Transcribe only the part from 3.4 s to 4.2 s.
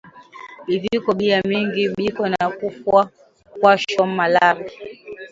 kwasho